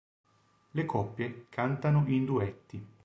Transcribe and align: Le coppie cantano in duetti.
Le 0.71 0.83
coppie 0.87 1.45
cantano 1.47 2.05
in 2.07 2.25
duetti. 2.25 2.85